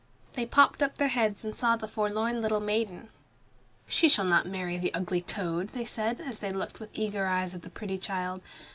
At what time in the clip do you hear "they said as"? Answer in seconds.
5.73-6.39